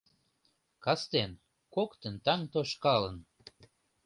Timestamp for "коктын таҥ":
1.75-2.39